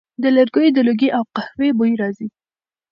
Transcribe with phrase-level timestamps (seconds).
[0.21, 2.27] د لرګیو د لوګي او قهوې بوی راځي